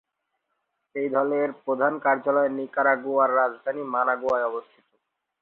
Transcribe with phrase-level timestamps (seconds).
[0.95, 4.85] এই দলের প্রধান কার্যালয় নিকারাগুয়ার রাজধানী মানাগুয়ায় অবস্থিত।